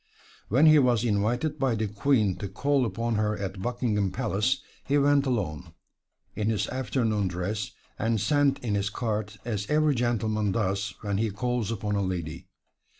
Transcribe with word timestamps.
When 0.49 0.65
he 0.65 0.79
was 0.79 1.03
invited 1.03 1.59
by 1.59 1.75
the 1.75 1.87
Queen 1.87 2.35
to 2.37 2.47
call 2.49 2.87
upon 2.87 3.17
her 3.17 3.37
at 3.37 3.61
Buckingham 3.61 4.09
Palace, 4.09 4.63
he 4.83 4.97
went 4.97 5.27
alone, 5.27 5.73
in 6.35 6.49
his 6.49 6.67
afternoon 6.69 7.27
dress, 7.27 7.69
and 7.99 8.19
sent 8.19 8.57
in 8.63 8.73
his 8.73 8.89
card 8.89 9.33
as 9.45 9.69
every 9.69 9.93
gentleman 9.93 10.51
does 10.53 10.95
when 11.01 11.19
he 11.19 11.29
calls 11.29 11.69
upon 11.71 11.93
a 11.95 12.01
lady. 12.01 12.47